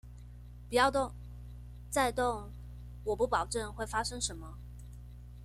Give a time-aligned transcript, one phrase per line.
[0.67, 1.13] 不要動，
[1.91, 2.51] 再動
[3.03, 4.57] 我不保證會發生什麼